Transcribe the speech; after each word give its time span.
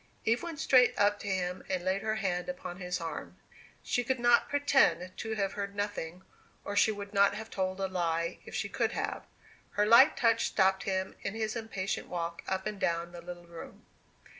Eve 0.25 0.41
went 0.41 0.57
straight 0.57 0.97
up 0.97 1.19
to 1.19 1.27
him 1.27 1.61
and 1.69 1.85
laid 1.85 2.01
her 2.01 2.15
hand 2.15 2.49
upon 2.49 2.79
his 2.79 2.99
arm. 2.99 3.37
She 3.83 4.03
could 4.03 4.19
not 4.19 4.49
pretend 4.49 5.15
to 5.17 5.35
have 5.35 5.53
heard 5.53 5.75
nothing, 5.75 6.23
and 6.65 6.75
she 6.79 6.91
would 6.91 7.13
not 7.13 7.35
have 7.35 7.51
told 7.51 7.79
a 7.79 7.85
lie 7.87 8.39
if 8.43 8.55
she 8.55 8.67
could. 8.67 8.93
Her 8.93 9.85
light 9.85 10.17
touch 10.17 10.47
stopped 10.47 10.85
him 10.85 11.13
in 11.21 11.35
his 11.35 11.55
impatient 11.55 12.07
walk 12.07 12.41
up 12.47 12.65
and 12.65 12.79
down 12.79 13.11
the 13.11 13.21
little 13.21 13.45
room. 13.45 13.85